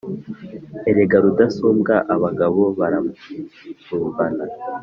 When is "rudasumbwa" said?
1.25-1.95